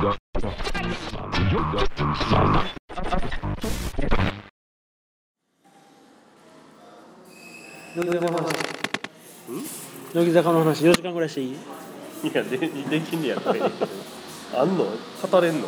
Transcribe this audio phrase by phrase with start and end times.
[0.00, 0.16] 乃
[8.06, 8.54] 木坂の話
[10.14, 11.48] 乃木坂の話4時間ぐらいしていい？
[11.50, 11.54] い
[12.32, 12.68] やでで
[13.00, 13.86] きんねやったらいいけど
[14.60, 14.84] あんの？
[14.84, 15.66] 語れんの？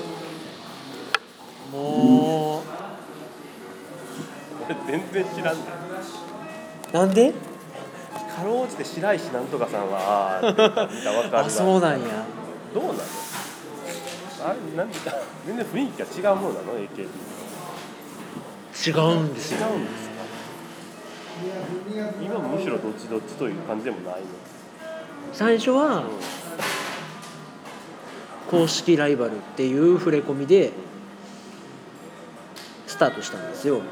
[1.73, 2.63] も
[4.69, 5.63] 俺全然知らんね
[6.93, 7.33] うなんで？
[7.33, 10.41] かろうじて白石なんとかさんは
[11.45, 12.25] あそうなんや。
[12.73, 12.99] どうなの？
[14.43, 14.97] あれなんだ
[15.47, 17.09] 全然雰囲気が違うものなの？AKB
[18.87, 19.59] 違うんですよ。
[19.61, 20.15] 違うんですか？
[22.23, 24.27] 今むしろどっちどっちという感じでもないの、
[25.33, 26.05] 最初は
[28.51, 30.73] 公式ライバルっていう触れ込みで
[32.87, 33.77] スタートしたんですよ。
[33.77, 33.83] うん、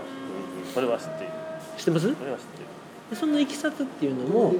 [0.72, 1.32] それは知っている。
[1.76, 2.14] 知ってます？
[2.14, 2.66] それは知っている。
[3.10, 4.54] でそのいきさつっていうのも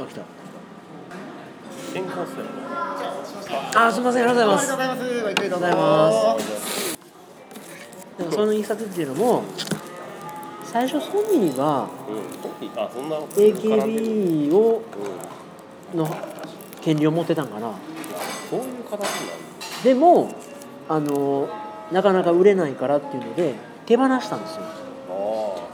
[0.00, 0.22] あ来た
[1.96, 2.26] 健康そう
[3.74, 5.22] あすみませんありがとうございますございます。
[5.22, 5.66] ごゆっくりどうぞ。
[5.66, 6.98] ありがとうございます
[8.18, 9.44] でもそのいきさつっていうのも
[10.64, 11.88] 最初ソニーが
[13.34, 14.82] AKB を
[15.94, 16.16] の
[16.82, 17.72] 権利を持ってたんかな
[18.50, 19.06] そういう形な
[19.80, 20.34] んでも
[20.90, 21.48] あの
[21.92, 23.54] なかなか売れないからっていうので
[23.86, 24.62] 手放したんですよ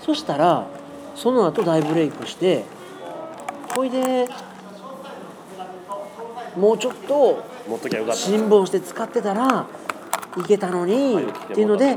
[0.01, 0.69] そしたら
[1.17, 2.64] その後大ブレイクして
[3.75, 4.29] ほいで
[6.56, 9.67] もうちょっとあ持っときゃよかった辛抱して使ってたら
[10.39, 11.97] いけたのにっていうので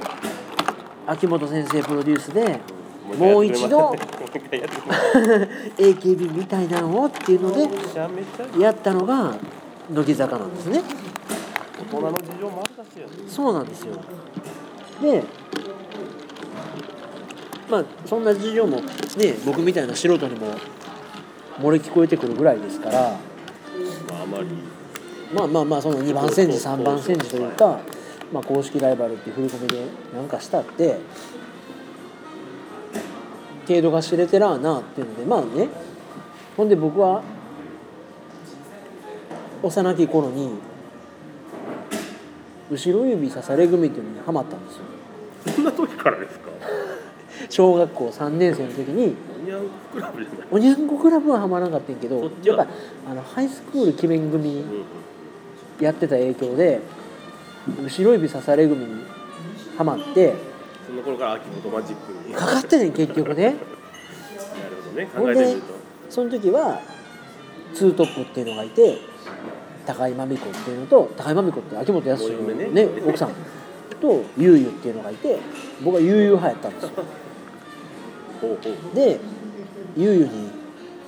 [1.08, 2.60] 秋元先生プロデュースで
[3.18, 3.96] もう一度
[5.78, 7.70] AKB みたいなのをっていうので
[8.60, 9.36] やったのが
[9.92, 10.82] 乃木坂なんですね。
[11.94, 13.94] 大人の事情もあしそうなんですよ。
[15.02, 15.24] で
[17.70, 18.78] まあそんな事情も
[19.18, 20.48] ね僕みたいな素人にも
[21.60, 23.18] 漏れ聞こえてくるぐらいですからま
[24.32, 24.48] ああまり。
[25.34, 27.80] まあまあまあその2番煎じ3番煎じというか、
[28.32, 30.98] まあ、公式ライバルっていう振り込みでなんかしたって
[33.68, 35.70] 程度が知れてらーなっていうのでまあね。
[36.56, 37.22] ほんで僕は
[39.64, 40.52] 幼き頃に
[42.72, 44.84] 後ろ指刺され組っていうのにハマったんですよ。
[45.56, 46.50] そんな時からですか？
[47.50, 52.68] 小学校3年生の時にニャンクラブじゃないおにゃんこクラブはハマらなかったんやけどやっぱ
[53.10, 54.86] あのハイスクール記念組うんうん
[55.80, 56.80] やってた影響で
[57.68, 59.04] 後ろ指刺され組に
[59.78, 60.34] ハマって
[60.88, 63.56] その頃から秋元マジックにかかってねん結局ね。
[64.56, 65.74] なるほどね考えてみると。
[66.10, 66.80] その時は
[67.74, 69.00] ツートップっていうのがいて
[69.86, 72.88] 高井真美子っていうのと高井真美子って秋元康のねね。
[73.06, 73.30] 奥さん
[74.00, 75.40] とゆうゆっていうのがいて
[75.84, 76.90] 僕はゆうゆう派やったんですよ
[78.94, 79.20] で
[79.98, 80.30] ゆうゆに、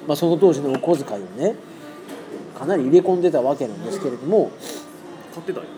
[0.07, 1.55] まあ、その当時のお小遣いをね
[2.57, 4.51] かなり入れ込んでたわけなんですけれども
[5.33, 5.69] 買ってたんや。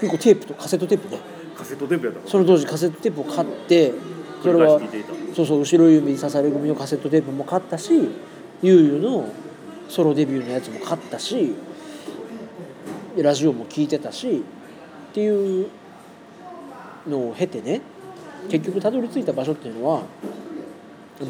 [0.00, 1.20] 結構テープとカセットテープね。
[1.56, 3.92] カセットテープやったその当時カセットテープを買って
[4.42, 4.80] それは
[5.34, 7.92] そうそう後ろ指刺され組のカセットテープも買ったし
[8.62, 9.28] ゆうゆの
[9.88, 11.54] ソロデビューのやつも買ったし
[13.16, 14.42] でラジオも聞いてたし
[15.10, 15.68] っていう
[17.06, 17.82] のを経てね
[18.48, 20.02] 結局たどり着いた場所っていうのは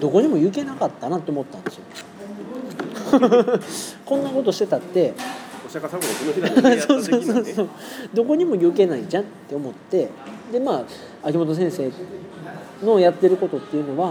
[0.00, 1.82] どこにも行けなかったなって思ったんですよ。
[4.06, 5.14] こんなことしてたって。
[5.66, 7.68] お釈迦様のこの日だそうそうそうそう。
[8.14, 10.08] どこにも行けないじゃんって思って。
[10.50, 10.84] でま
[11.22, 11.90] あ秋元先生
[12.84, 14.10] のやってることっていうのは、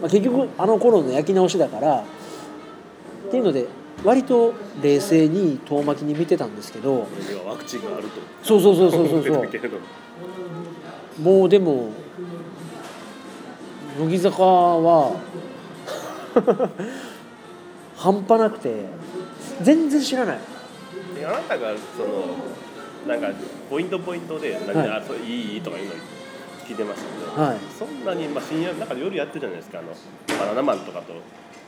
[0.00, 3.66] まあ、結局あの頃の焼き直しだからっていうので
[4.04, 7.06] 割と冷静に遠巻きに見てたんですけど。
[7.46, 8.20] ワクチンがあると。
[8.42, 11.22] そうそうそうそうそうそう。
[11.22, 11.90] もうでも
[13.98, 15.16] 乃木坂は
[17.96, 18.84] 半端なくて
[19.62, 20.38] 全然知らない。
[21.16, 22.36] であなたがその
[23.08, 23.36] なんか
[23.68, 24.90] ポイントポイントで「何はい。
[24.90, 25.94] あそれいい?」とかいうの
[26.66, 27.06] 聞いてました。
[27.34, 27.56] けど、はい。
[27.76, 29.88] そんなに、まあ、深夜なんか夜やってるじゃないですかあの
[30.38, 31.12] バナナマンとかと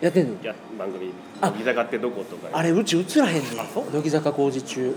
[0.00, 0.34] やってんの？
[0.44, 1.50] や番組「あ。
[1.50, 2.48] 乃木坂ってどこ?」とか。
[2.52, 3.60] あれうち映らへんねん。
[3.60, 3.84] あそう？
[3.92, 4.82] 乃木坂工事中。
[4.82, 4.90] うん。
[4.92, 4.94] っ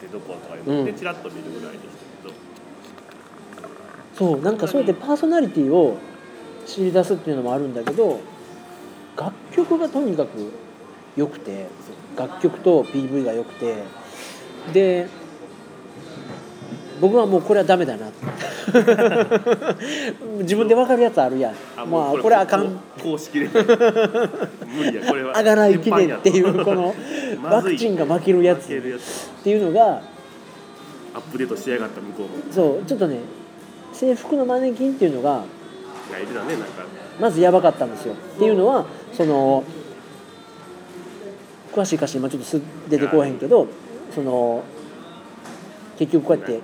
[0.00, 0.84] てどことかいうの。
[0.84, 0.96] でうん。
[0.96, 1.84] チラッと見るぐらいでし
[2.24, 2.34] たけど、
[4.16, 5.98] そうなんかそうやってパーソナリティを
[6.70, 8.20] 知り出すっていうのもあるんだけど
[9.16, 10.52] 楽曲がとにかく
[11.16, 11.66] 良くて
[12.16, 13.82] 楽曲と PV が良くて
[14.72, 15.08] で
[17.00, 18.06] 僕はもうこれはダメだな。
[20.40, 21.54] 自分で分かるやつあるやん。
[21.90, 22.78] まあこれあかん。
[23.02, 23.48] 公式で。
[24.68, 25.36] 無理やこれは。
[25.36, 26.94] あがないきでっていう この
[27.42, 28.66] ワクチンが負けるやつ。
[28.66, 28.68] っ
[29.42, 30.02] ていうのが
[31.14, 32.52] アップデートしやがった向こうも。
[32.52, 33.20] そうちょっとね
[33.94, 35.44] 制服のマネキンっていうのが
[36.10, 36.84] がいるだねなんか。
[37.20, 38.14] まずやばかったんですよ。
[38.14, 39.64] っていうのはその
[41.72, 43.66] 詳しい歌詞今ちょっとす出てこうへんけど
[44.14, 44.64] その
[45.98, 46.60] 結局こうやって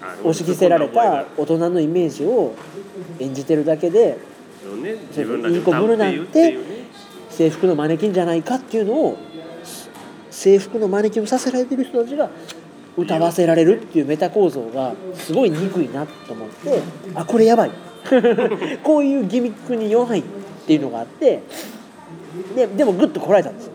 [0.00, 2.54] あ押し着せられた大人のイメージを
[3.18, 4.18] 演じてるだけで
[5.50, 6.58] いい子ぶるなんて
[7.30, 9.18] 制服のマネキンじゃないかっていうのを
[10.30, 12.30] 制服のマネキンをさせられてる人たちが
[12.96, 16.82] 歌わせられるっていうメタ構造がすごい憎いなと思って
[17.14, 17.70] あこれやばい。
[18.82, 20.22] こういうギミックに弱いっ
[20.66, 21.40] ていうのがあって
[22.54, 23.72] ででもグッとこらえたんですよ。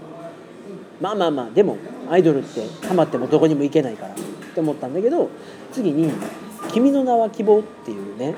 [0.99, 1.77] まあまあまあでも
[2.09, 4.15] アイドルってハマってもどこにも行けないからっ
[4.53, 5.29] て思ったんだけど
[5.71, 6.11] 次に
[6.73, 8.35] 「君の名は希望」っていうね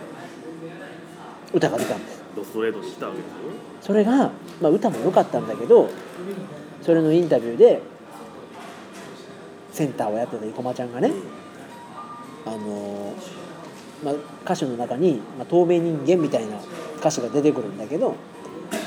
[1.54, 2.24] 歌が出たんです。
[2.36, 3.34] ドストレートにしたわけですよ。
[3.82, 5.90] それが、まあ、歌も良かったんだけど
[6.82, 7.82] それのインタビューで
[9.80, 11.12] センターをやってた生駒ちゃんがね
[12.46, 13.14] あの
[14.04, 16.56] まあ、歌詞の中に「まあ、透明人間」みたいな
[16.98, 18.16] 歌詞が出てくるんだけど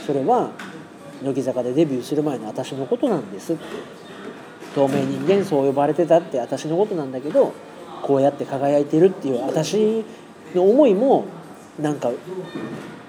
[0.07, 0.51] それは
[1.23, 3.53] 乃木坂でデビューする前の私のことなんです。
[3.53, 3.63] って
[4.75, 7.53] 透明人間そう呼ばれてたって私のことなんだけど
[8.03, 10.03] こうやって輝いてるっていう私
[10.55, 11.27] の思いも
[11.79, 12.11] なんか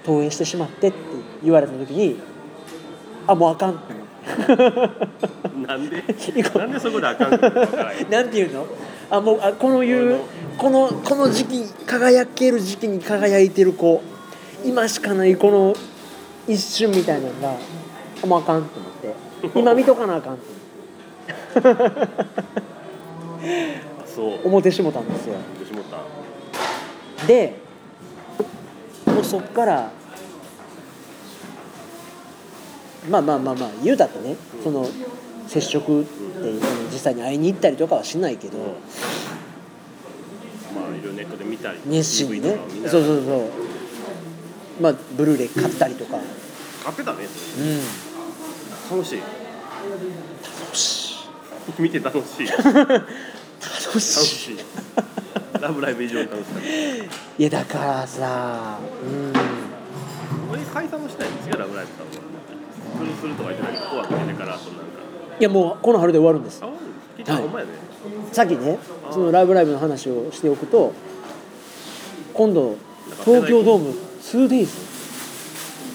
[0.04, 0.98] 投影してしまってって
[1.42, 2.18] 言われた時に
[3.26, 3.80] あもうあかん
[5.66, 6.02] なんで？
[6.56, 7.38] なんでそこであかんの？
[7.38, 8.66] か分からへんなんていうの？
[9.10, 10.20] あもうあこのいう
[10.56, 14.02] このこの時期輝ける時期に輝いてる子。
[14.64, 15.74] 今しかないこの
[16.48, 17.54] 一瞬みたいなのが
[18.22, 19.14] あもうあかんと思って。
[19.58, 20.44] 今見とかなあかんって。
[21.60, 21.62] あ
[24.06, 24.46] そう。
[24.46, 25.34] 思ってしもたんですよ。
[25.58, 25.84] 吉本
[27.26, 27.56] で
[29.06, 29.90] もうそっから
[33.08, 34.88] まあまあまあまあ言うたってねその
[35.46, 36.10] 接触って
[36.92, 38.64] 実際に会いに行ったりとかはしないけどま
[40.86, 42.56] あいろいろネットで見たり熱心にね
[42.88, 43.50] そうそうそう。
[44.80, 46.18] まあブルーレイ買ったりとか。
[46.82, 47.18] 買ってたね。
[47.60, 47.78] うん。
[48.98, 49.18] 楽しい。
[49.20, 51.14] 楽し
[51.78, 51.82] い。
[51.82, 52.46] 見て楽しい。
[52.48, 54.00] 楽楽しい。
[54.00, 54.58] しい。
[55.60, 56.68] ラブライブ以上に楽しかった。
[56.68, 57.08] い
[57.38, 59.32] やだからさうん。
[60.50, 61.28] これ解散もしたい。
[61.28, 62.12] んですよラブライブさんは
[62.96, 63.76] するするとか言ってない？
[63.80, 64.84] 紅白出てからあとなんか。
[65.38, 66.60] いやもうこの春で終わるんです。
[66.62, 66.68] あ
[67.16, 67.72] 結局ほんまやね、
[68.32, 68.78] さっきね
[69.10, 70.92] その「ライブライブ!」の話をしておくと
[72.32, 72.76] 今度
[73.24, 74.68] 東京ドーム 2days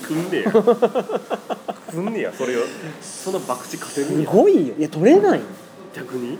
[0.05, 2.61] くんねやくんねやそれを。
[3.01, 4.75] その博打稼ぐんすやごいよ。
[4.77, 5.41] いや取れない。
[5.93, 6.37] 逆に？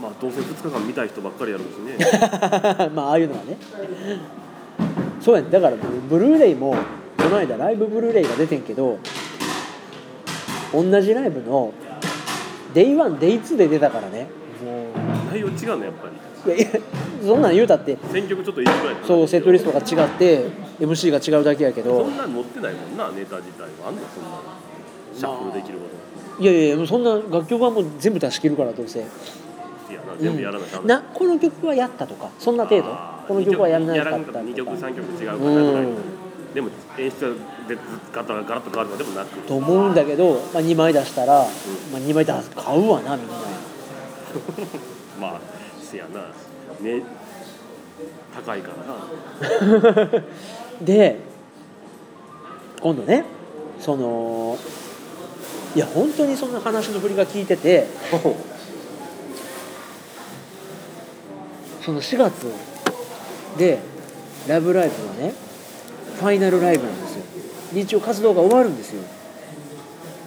[0.00, 1.96] まあどうせ2日間見たい人ばっかりやるしね。
[2.94, 3.56] まあああいうのはね。
[5.20, 5.76] そうやねだから
[6.08, 6.76] ブルーレイも
[7.24, 8.98] この間ライブブルーレイが出てんけど
[10.74, 11.72] 同じライブの
[12.74, 14.26] Day1Day2 で出たからね。
[14.62, 14.88] も
[15.30, 16.08] 内容違うのやっぱ
[16.44, 16.52] り。
[16.52, 16.80] ういやいや
[17.22, 18.62] そんなん言うたって選曲ちょっと
[19.06, 20.48] そうセットリストが違って
[20.80, 23.88] MC が違うだけやけそどんなん持ってないもんなネタ自体は。
[23.88, 24.42] あんのそんなの。
[25.16, 25.86] シャッフルできるこ
[26.36, 26.42] と。
[26.42, 28.98] いやいやそんな楽曲はもう全部出し切るからどうせ。
[28.98, 29.08] いや
[30.00, 30.82] な全部やらなきゃ。
[30.82, 32.94] なこの曲はやったとかそんな程度。
[33.26, 34.38] この曲はやらなかったとか。
[34.40, 35.96] 2曲3曲違うからうん
[36.54, 37.34] でも演出が
[37.68, 37.76] で
[38.12, 39.40] ガラッとガラッと変わるのでもなく。
[39.40, 43.34] と思うんだけど、まあ、2枚出したら、まあ、2枚出す買うわなみんな。
[45.20, 45.40] まあ
[45.82, 46.20] せやな。
[46.80, 47.02] ね
[48.34, 48.70] 高いか
[49.40, 50.22] らな。
[50.80, 51.18] で
[52.80, 53.24] 今度ね
[53.80, 54.56] その
[55.74, 57.88] いや本当にその話の振りが聞いてて
[61.84, 62.46] その4月
[63.58, 63.80] で
[64.46, 65.34] 「ラブライブ!」はね
[66.14, 67.24] ファイナルライブなんですよ。
[67.74, 69.02] で一応活動が終わるんですよ。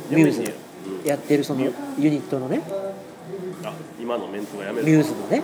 [0.09, 0.53] ミューズ
[1.05, 2.61] やってるそのユニットのね。
[3.63, 4.85] あ今のメンツがやめる。
[4.85, 5.41] ミューズのね。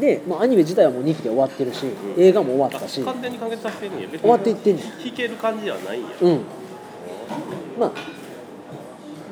[0.00, 2.22] で、まあ、アニメ自体はもう2期で終わってるし、うん。
[2.22, 3.02] 映画も終わったし。
[3.02, 4.84] あ完全に完結させてんねや終わっていってんねん。
[4.84, 6.02] 弾ける感じではないん。
[6.02, 6.40] やうん。
[7.78, 7.92] まあ。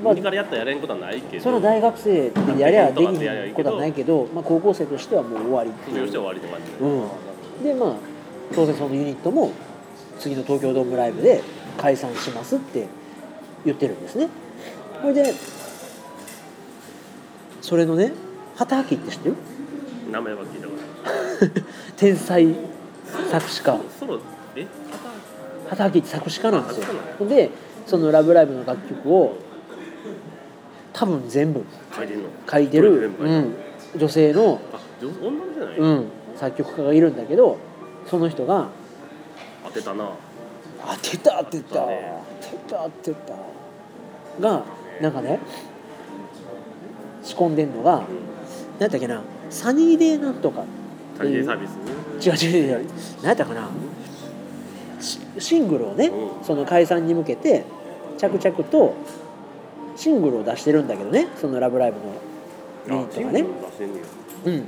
[0.04, 1.42] まあ右からやったらやれんことはないけど。
[1.42, 5.96] その大学生でやりゃできやりゃいことはないけど、まあ、高校生としてはもう終わりっていう。
[5.96, 7.64] 卒業して終わりって感じうん。
[7.64, 7.94] でまあ
[8.54, 9.50] 当然そのユニットも
[10.18, 11.42] 次の東京ドームライブで
[11.78, 12.86] 解散しますって
[13.64, 14.28] 言ってるんですね。
[15.00, 15.34] それで
[17.62, 18.12] それのね
[18.56, 19.36] 畑明って知ってる？
[20.10, 21.62] 名前は聞いたこと
[21.96, 22.46] 天才
[23.30, 23.78] 作詞家。
[23.98, 24.18] ソロ
[24.56, 24.66] え？
[25.68, 27.26] 畑明って作詞家なんですよ。
[27.28, 27.50] で
[27.86, 29.36] その「ラブライブ!」の楽曲を
[30.92, 33.10] 多分全部書いてる、
[33.96, 37.56] 女性の、あ女女じゃない、うん、作曲家がいるんだけど
[38.06, 38.66] その人が
[39.68, 40.10] 当てたな
[41.02, 41.74] 「当てた当てた。
[41.74, 41.92] 当て
[42.68, 43.34] た当てた」
[44.40, 44.62] が
[45.00, 45.38] なんかね
[47.22, 48.02] 仕込んでんのが
[48.78, 50.64] 何だっけな「サニーデーなんとか」
[51.18, 52.46] サニーデーサービス？
[52.46, 52.86] 違う違う違う。
[53.22, 53.68] 何やったかな
[55.00, 56.44] シシングルをねうん。
[56.44, 57.64] その解散に向けて
[58.16, 58.94] 着々と
[59.96, 61.98] シングルを出してるんだけどねその「ラブライブ!」
[62.92, 63.44] のユニットがね。
[64.44, 64.64] うん。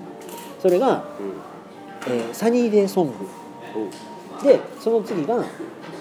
[0.60, 1.04] それが、
[2.08, 2.12] うん。
[2.12, 3.12] えーサニーデーソング
[4.42, 5.42] でその次が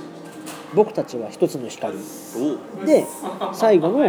[0.74, 1.98] 「僕たちは一つの光。
[2.38, 2.82] お。
[2.84, 3.06] う」で
[3.54, 4.06] 最後の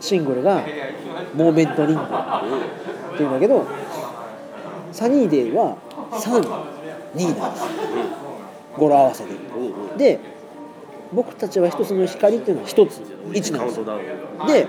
[0.00, 0.62] シングルが
[1.34, 3.64] 「モーメントリング」っていうんだけど
[4.92, 5.76] サニーデーは
[6.12, 7.64] 32なんです
[8.76, 9.30] 語呂合わせで。
[9.96, 10.20] で
[11.12, 13.00] 僕たちは一つの光っていうのは一つ
[13.32, 13.80] 1なんです。
[14.46, 14.66] で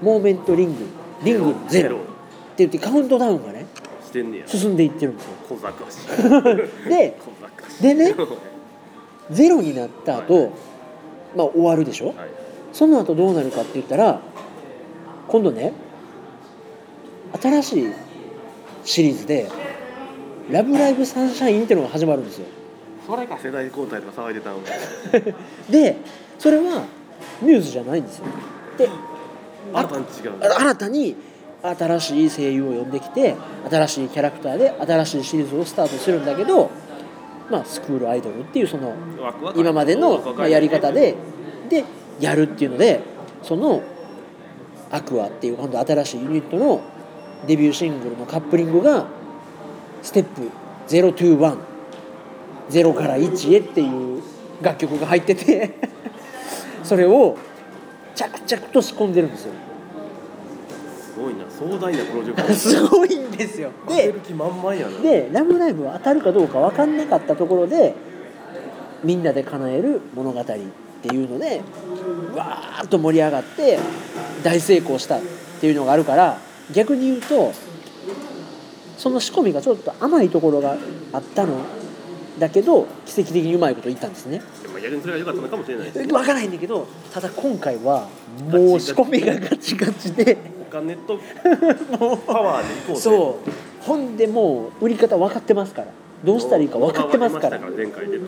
[0.00, 0.86] モーメントリング
[1.22, 1.96] リングゼロ。
[1.96, 3.63] って言ってカウントダウンがね
[4.14, 4.46] してんねや。
[4.46, 5.32] 進んでいってるんですよ。
[5.48, 6.04] 小賢し。
[6.86, 7.16] い で
[7.82, 8.26] でねは
[9.30, 10.52] ゼロになった後、
[11.36, 12.08] まあ終わるでしょ？
[12.10, 12.12] い。
[12.72, 14.20] その後どうなるかって言ったら
[15.28, 15.72] 今度ね
[17.40, 17.92] 新しい
[18.84, 19.48] シリーズで
[20.50, 22.46] 「ラブライブサンシャイン」っていうのが始まるんですよ。
[23.06, 24.56] それか世代交代とか騒いでたん
[25.70, 25.96] で
[26.38, 26.84] それは
[27.42, 28.24] ミューズじゃないんですよ。
[28.78, 28.88] で
[29.72, 30.06] あたん違う。
[30.40, 31.16] あ新たに
[31.64, 33.34] 新しい声優を呼んできて
[33.70, 36.70] 新しいキャラクターで新しいシリーズをスタートするんだけど、
[37.50, 38.94] まあ、スクールアイドルっていうその
[39.56, 41.14] 今までのまあやり方で
[41.70, 41.84] で
[42.20, 43.00] やるっていうので
[43.42, 43.82] その
[44.90, 46.82] アクアっていう今度新しいユニットの
[47.46, 49.06] デビューシングルのカップリングが
[50.02, 50.50] ステップ
[50.88, 51.58] 021
[52.70, 54.22] 0から1へっていう
[54.62, 55.74] 楽曲が入ってて
[56.84, 57.36] それを
[58.14, 59.52] 着々と仕込んでるんですよ。
[59.52, 59.73] す
[61.24, 61.44] ごいな。
[61.48, 62.52] 壮大なプロジェクト。
[62.54, 63.70] すごいんですよ。
[63.88, 64.12] で
[65.02, 67.94] で「ラブライブ!」は当たるかどうか分かんなかったところで
[69.02, 70.54] みんなで叶える物語って
[71.14, 71.62] いうので
[72.34, 73.78] わーっと盛り上がって
[74.42, 75.20] 大成功したっ
[75.60, 76.38] ていうのがあるから
[76.72, 77.52] 逆に言うと
[78.96, 80.76] その仕込みがちょっと甘いところが
[81.12, 81.54] あったの。
[82.38, 84.42] だけど奇跡的にうまいこと言ったんですね。
[84.84, 88.08] 逆にそれが良かったのかもしれないです分からないんだけどただ今回は
[88.50, 90.36] もう仕込みがガチガチで
[90.74, 91.20] お金と
[92.26, 93.02] パワーでいこうぜ。
[93.02, 93.84] そう。
[93.84, 95.88] ほんでもう売り方分かってますから。
[96.24, 97.60] どうしたらいいか分かってますから。
[97.60, 98.24] 前回でと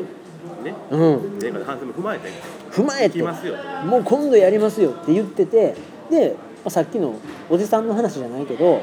[0.62, 0.74] ね。
[0.90, 1.38] うん。
[1.40, 2.28] 前回の反省も踏まえて。
[2.70, 3.18] 踏まえて。
[3.18, 3.56] 行きますよ。
[3.84, 5.74] もう今度やりますよって言ってて。
[6.08, 7.16] で、まあ、さっきの
[7.50, 8.80] おじさんの話じゃないけど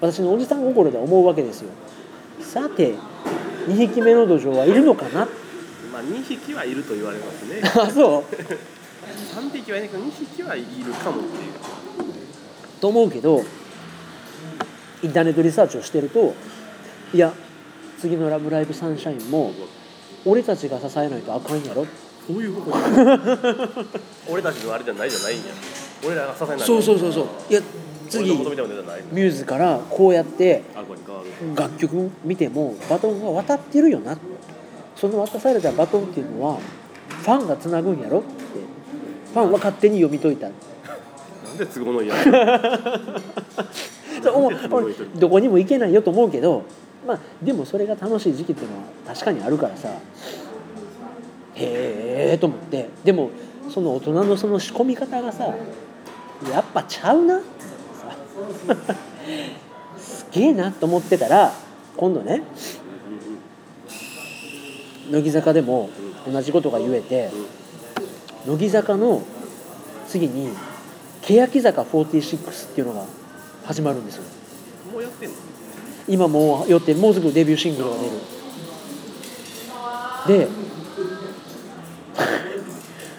[0.00, 1.70] 私のおじさん心で思うわけですよ。
[2.40, 2.94] さて
[3.68, 5.26] 2匹目の土壌はいるのかな？
[5.92, 7.60] まあ2匹はいると言われますね。
[7.78, 8.24] あそう。
[9.36, 11.52] 3匹はいないけど2匹はいるかもっていう
[12.80, 13.42] と思うけど
[15.02, 16.34] インターネットリサーチをしてると
[17.12, 17.32] いや
[18.00, 19.52] 次の「ラブライブサンシャイン」も
[20.24, 21.86] 俺たちが支えないとあかんやろ。
[22.26, 22.76] そういうこと
[24.28, 25.44] 俺たちのあれじゃないじゃないんや。
[26.04, 26.58] 俺らが支えない。
[26.60, 27.26] そうそうそうそう。
[27.48, 27.62] いや
[28.08, 30.62] 次ミューズからこうやって
[31.54, 34.18] 楽曲見てもバトンが渡ってるよな。
[34.96, 36.58] その渡されたバトンっていうのは
[37.08, 38.28] ファンがつなぐんやろって。
[39.32, 40.48] ファンは勝手に読み解いた
[41.58, 42.14] なんで都合のいいや
[44.22, 44.50] そう
[45.18, 46.62] どこにも行けないよと思うけど
[47.06, 49.88] まあでもそれが楽しい時期っていうのは確かにあるからさ。
[51.58, 52.90] へえと思って。
[53.04, 53.30] でも
[53.70, 55.54] その大人のその仕込み方がさ
[56.52, 57.36] やっぱちゃうな？
[57.38, 57.46] って
[58.76, 58.76] さ
[59.98, 61.52] すげえなと思ってたら
[61.96, 62.42] 今度ね
[65.10, 65.88] 乃木坂でも
[66.30, 67.30] 同じことが言えて
[68.46, 69.22] 乃木坂の
[70.06, 70.50] 次に
[71.26, 73.04] 欅坂46っていうのが
[73.64, 74.22] 始まるんですよ。
[74.92, 75.34] もうやってんの
[76.08, 77.96] 今もうよってもうすぐデビューシングルが
[80.28, 80.38] 出る。
[80.38, 80.48] で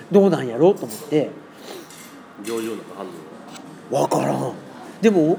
[0.10, 1.30] どうなんやろうと思って。
[2.46, 3.06] 上々な反
[3.92, 4.54] 応分からん。
[5.02, 5.38] でも、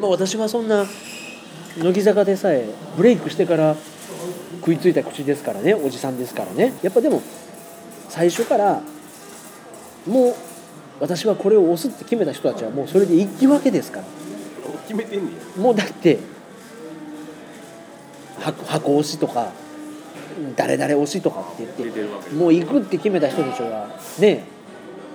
[0.00, 0.86] まあ、私はそんな
[1.78, 3.74] 乃木坂でさえブレイクしてから
[4.60, 6.74] 食いついた口ですからねおじさんですからね。
[6.82, 7.22] やっぱでも
[8.08, 8.82] 最初から
[10.06, 10.34] もう
[11.00, 14.04] 私はこれを押すって決めた人たちはもうそれで一気分けですから。
[14.86, 15.62] 決めてんねや。
[15.62, 16.18] もうだって
[18.40, 19.52] 箱箱推しとか
[20.54, 23.88] 誰々推しとかって言ってもう行くって決めた人たちは
[24.18, 24.44] ね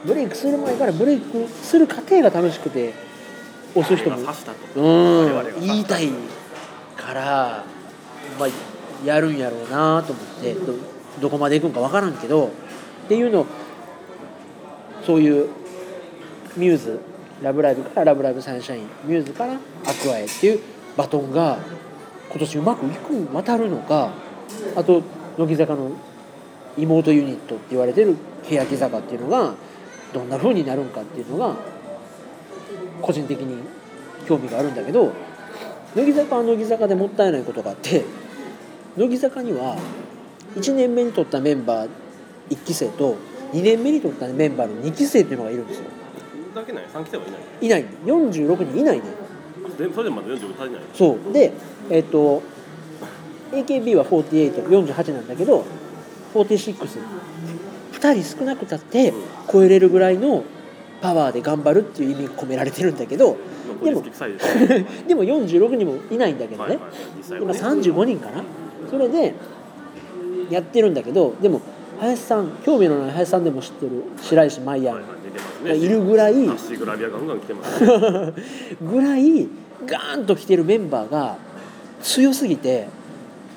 [0.06, 2.94] ブレイクする前からブレイクする過程が楽しくて
[3.76, 4.18] 押す人も
[4.76, 6.10] うん言いたい
[6.98, 7.64] から、
[8.40, 10.74] まあ、やるんやろうなと思ってど
[11.22, 12.48] どこまで行くんか分からんけど
[13.06, 13.46] っていうの
[15.06, 15.50] そういう
[16.58, 17.00] ミューズ
[17.42, 19.54] 「ラブライブ!」から「ラブライブサンシャイン」ミューズから
[19.86, 20.60] 「アクアへ」っていう
[20.98, 21.58] バトンが
[22.30, 24.12] 今年うまくいく渡るのか
[24.76, 25.02] あと
[25.38, 25.92] 乃木坂の
[26.78, 29.54] 妹ユニットって言われてる欅坂っていうのが
[30.14, 31.56] どんな風になるんかっていうのが
[33.02, 33.58] 個人的に
[34.28, 35.12] 興味があるんだけど
[35.96, 38.04] 乃木坂は乃木坂でもったいないことがあって
[38.98, 39.76] 乃木坂には
[40.56, 41.90] 1年目に取ったメンバー
[42.50, 43.16] 1期生と
[43.54, 45.86] 2年目に取ったメンバーの2期生っていうのがいるんですよ。
[46.54, 47.86] だけない？3期生はいないいない。
[48.06, 49.04] 46人いないね。
[49.78, 51.34] でそれでもまだ45足りないそう。
[51.34, 51.54] で
[51.90, 52.42] えっ、と
[53.52, 55.66] AKB は4848なんだけど
[56.34, 56.76] 462
[58.14, 59.14] 人少なくたって
[59.52, 60.44] 超えれるぐらいの
[61.02, 63.38] パワーで頑張るっていう意味が込められてるんだけど
[63.84, 64.02] でも
[65.08, 66.78] でも46人もいないんだけどね、
[67.30, 68.44] 今ね35人かな。
[68.90, 69.34] それで
[70.50, 71.62] やってるんだけどでも
[72.02, 74.96] 林さん興味のない林さんでも知ってる白石麻衣やん。
[74.96, 75.02] は
[75.74, 78.34] いるぐらいタッシーグラビアガンガン来てますね。
[78.82, 79.48] ぐらい
[79.86, 81.38] ガーンと来てるメンバーが
[82.02, 82.88] 強すぎて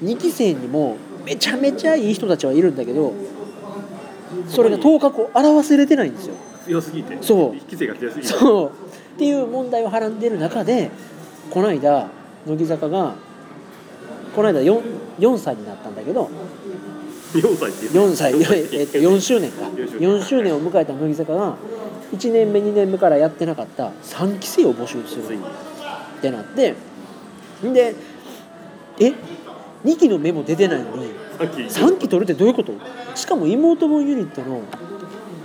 [0.03, 3.15] 2期生にもめちゃめちゃいい人たちはいるんだけど
[4.49, 6.35] それが頭角を表せれてないんですよ。
[6.67, 7.17] 強すぎて？
[7.23, 7.57] そう。
[7.57, 8.29] 一期生が強すぎて？
[8.29, 8.67] そう。
[8.67, 8.71] っ
[9.19, 10.91] ていう問題をはらんでる中で
[11.51, 12.09] この間
[12.47, 13.15] 乃木坂が
[14.37, 14.81] この間 4,
[15.21, 16.29] 4歳になったんだけど
[17.39, 17.93] 4歳っていう。
[17.93, 19.65] 4歳、えっと、4周年か。
[19.65, 20.11] 4周年。
[20.11, 21.57] 4周年を迎えた乃木坂が
[22.13, 25.25] 1年目2年目からやってなかった3期生を募集する。
[25.25, 26.75] ってなって。
[27.63, 27.95] で
[29.01, 29.13] え
[29.85, 31.61] 2期の目も出てないのにさっき。
[31.63, 32.73] 3期取るってどういうこと？
[33.15, 34.63] しかも妹分ユニットの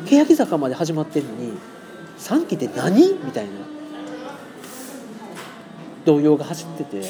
[0.05, 1.53] 欅坂まで始まってんのに
[2.17, 3.13] 3期って何？
[3.24, 3.51] みたいな
[6.09, 7.01] 動揺が走ってて。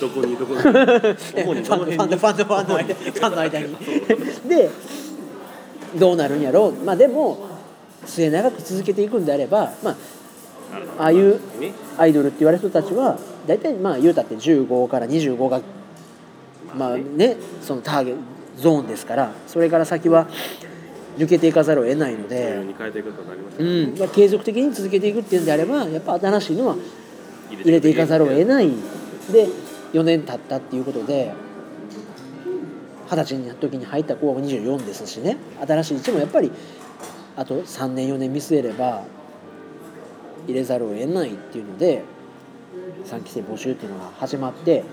[0.00, 0.58] どこにどこに？
[0.64, 0.64] に？
[0.64, 3.76] ァンのファンのファンのファンの間ファンの間に。
[4.48, 4.70] で
[5.98, 6.68] どうなるんやろ？
[6.68, 7.46] うまあでも
[8.04, 9.96] 末永く続けていくんであればまあ
[10.98, 15.60] ああいうねアイドルって言われる人たちは大体まあ言うたって15から25が
[16.74, 17.36] まあね。
[17.62, 18.20] そのターゲット
[18.60, 20.26] ゾーンですからそれから先は
[21.16, 22.56] 抜けていかざるを得ないの女で
[23.58, 23.84] うね。
[23.86, 23.98] ん。
[23.98, 26.76] まあ、継続的に続けていくっていうんであればやっぱ新しいのは
[27.50, 28.68] 入れていかざるを得ない
[29.32, 29.48] で
[29.92, 31.32] 4年経ったっていうことで
[33.10, 35.38] 二十歳になった時に入った子は24ですしね。
[35.66, 36.52] 新しい位置もやっぱり
[37.36, 39.04] あと3年4年見据えれば
[40.46, 42.02] 入れざるを得ないっていうので
[43.06, 44.84] 3期生募集っていうのが始まって、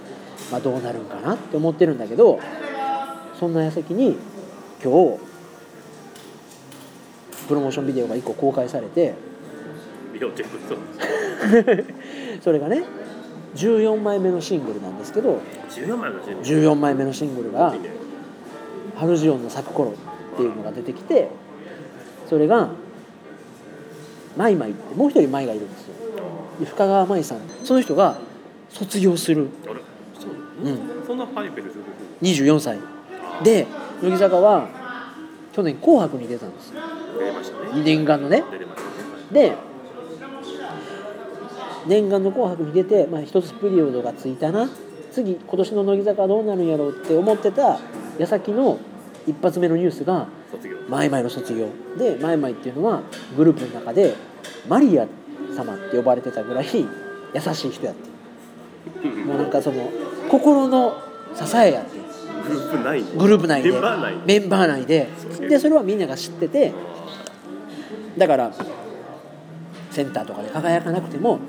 [0.52, 2.39] まあ、どうなるんかなって思ってるんだけど
[3.39, 4.18] そんな矢先に
[4.84, 5.20] 今日
[7.48, 9.15] プロモーションビデオが1個公開されて
[10.19, 11.86] 要チェックそう
[12.41, 12.84] それがね
[13.56, 17.89] 14枚目のシングルなんですけど14枚のシーン14枚目のシングルがいいね
[18.95, 19.91] 「ハルジオンの咲く頃」
[20.34, 21.30] っていうのが出てきて
[22.30, 22.69] それが
[24.36, 25.93] マイマイってもう一人マイがいるんですよ。
[26.60, 28.17] で深川舞さんその人が
[28.69, 29.75] 卒業する、あれ
[30.19, 31.84] そううん、そんなハイペルする
[32.21, 32.78] 24歳。
[33.43, 33.67] で
[34.01, 34.67] 乃木坂は
[35.54, 36.82] 去年「紅白」に出たんですよ。
[37.17, 37.84] 出れましたね。
[37.84, 38.43] 念願のね。
[39.32, 39.54] で
[41.88, 44.69] 念願の「紅白」に出て、まあ、一つピリオドがついたな。
[45.12, 47.80] 次今年の乃木坂はどうなるんやろうって思ってた
[48.17, 48.78] 矢先の
[49.26, 50.28] 一発目のニュースが
[50.89, 51.67] マイマイの卒業。
[51.98, 53.02] でマイマイっていうのは
[53.38, 54.13] グループの中で
[54.67, 55.08] マリア
[55.56, 59.08] 様って呼ばれてたぐらい優しい人やって。
[59.26, 59.89] もうなんかその
[60.30, 60.98] 心の
[61.34, 62.06] 支えやって。
[62.48, 63.71] グループ内にグループ内で。
[63.71, 65.10] メンバー内にメンバー内で。
[65.50, 66.74] でそれはみんなが知ってて
[68.17, 68.52] だから
[69.91, 71.39] センターとかで輝かなくても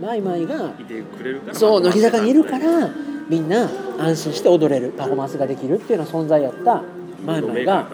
[0.00, 2.90] マイマイがいてくれるからそう乃木坂にいるから
[3.28, 6.82] みんな安心して踊れるパフォーマンスができるっていうような存在やった
[7.24, 7.88] マイマイが。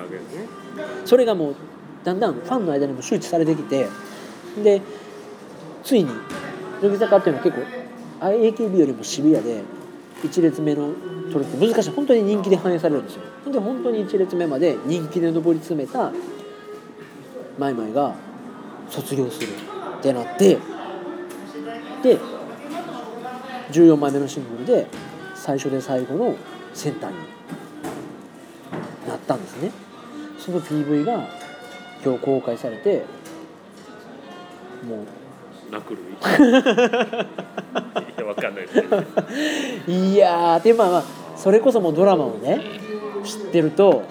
[1.05, 1.55] それがもう
[2.05, 3.87] だんだんファンの間にも周知されてきて
[4.63, 4.81] で
[5.85, 6.11] ついに
[6.81, 7.65] 乃木坂っていうのは結構
[8.21, 9.63] あ AKB よりもシビアで
[10.23, 10.93] 1列目の
[11.33, 11.91] 取るって難しい。
[11.91, 13.23] 本当に人気で反映されるんですよ。
[13.53, 16.13] で本当に1列目まで人気で上り詰めた
[17.59, 18.15] マイマイが
[18.89, 19.49] 卒業する
[19.99, 20.59] ってなって
[22.03, 22.19] で
[23.71, 24.87] 14枚目のシングルで
[25.35, 26.35] 最初で最後の
[26.75, 27.17] センターに
[29.09, 29.71] なったんですね。
[30.39, 31.29] その PV が
[32.05, 33.05] 今日公開されて
[34.89, 36.05] もうラクルい
[38.19, 39.05] やわかんないですけど
[39.87, 41.05] いやーでまあまあ
[41.37, 42.61] それこそもうドラマをね
[43.25, 44.03] 知ってると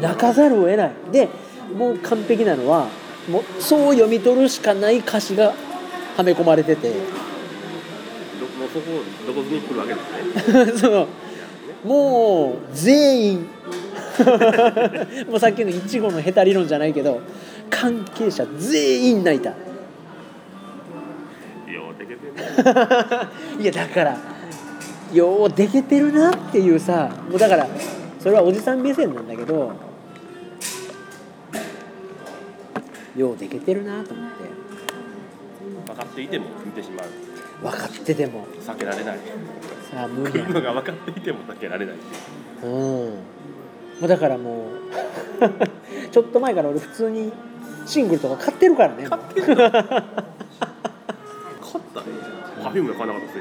[0.00, 0.92] 泣かざるを得ない。
[1.12, 1.28] で
[1.76, 2.88] もう完璧なのは
[3.30, 5.54] もうそう読み取るしかない歌詞が
[6.16, 6.90] はめ込まれてて。
[6.90, 10.00] どもうそこどこに来るわけで
[10.42, 10.72] すね。
[10.78, 11.86] そう。
[11.86, 13.46] もう全員。
[15.28, 17.20] もうさっきのいちごのヘタ理論じゃないけど
[17.70, 19.50] 関係者全員泣いた。
[19.50, 19.54] よ
[21.94, 22.34] うでけてる。
[22.34, 22.42] ね
[23.62, 24.18] いやだから
[25.12, 27.66] ようでけてるなっていうさもうだから
[28.18, 29.72] それはおじさん目線なんだけど
[33.16, 34.44] ようでけてるなと思って
[35.86, 37.06] 分かっていても見てしまう。
[37.62, 38.46] 分かってても。
[38.60, 39.18] 避けられない。
[39.90, 40.38] さあ無理。
[40.38, 42.72] や来るのが分かっていても避けられないっていう。
[42.74, 43.10] うん。
[43.10, 43.16] も
[44.02, 44.68] うだからもう
[46.10, 47.32] ちょっと前から俺普通に
[47.86, 49.82] シングルとか買ってるからね買ってる買ったね。
[52.62, 53.38] パフュームが買わなかった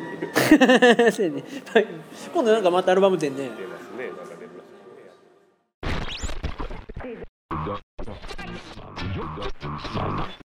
[1.06, 1.44] ですねそうやね。
[1.74, 1.88] はい
[2.34, 3.44] 今度なんかまたアルバム展ね。
[3.44, 4.06] 出ますね。
[4.08, 4.70] なんか出るらし
[9.66, 10.41] いね.